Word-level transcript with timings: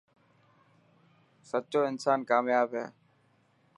سچو 1.49 1.81
انسان 1.91 2.19
ڪامياب 2.29 2.69
هي. 2.77 2.85